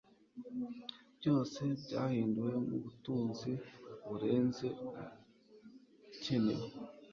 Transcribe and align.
Byose 1.17 1.61
byahinduwe 1.83 2.51
mubutunzi 2.67 3.51
burenze 4.07 4.67
ubukenewe 4.83 6.67